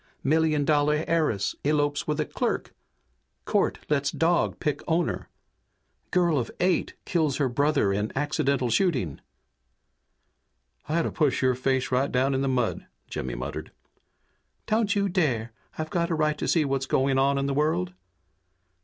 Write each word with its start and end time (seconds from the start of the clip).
Million 0.23 0.65
dollar 0.65 1.05
heiress 1.07 1.55
elopes 1.63 2.07
with 2.07 2.19
a 2.19 2.25
clerk! 2.25 2.73
Court 3.45 3.77
lets 3.87 4.09
dog 4.09 4.59
pick 4.59 4.81
owner! 4.87 5.29
Girl 6.09 6.39
of 6.39 6.49
eight 6.59 6.95
kills 7.05 7.37
her 7.37 7.47
brother 7.47 7.93
in 7.93 8.11
accidental 8.15 8.71
shooting!" 8.71 9.21
"I 10.89 10.97
ought 10.97 11.01
to 11.03 11.11
push 11.11 11.43
your 11.43 11.53
face 11.53 11.91
right 11.91 12.11
down 12.11 12.33
in 12.33 12.41
the 12.41 12.47
mud," 12.47 12.87
Jimmy 13.11 13.35
muttered. 13.35 13.71
"Don't 14.65 14.95
you 14.95 15.07
dare! 15.07 15.53
I've 15.77 15.93
a 15.93 16.15
right 16.15 16.37
to 16.39 16.47
see 16.47 16.65
what's 16.65 16.87
going 16.87 17.19
on 17.19 17.37
in 17.37 17.45
the 17.45 17.53
world!" 17.53 17.93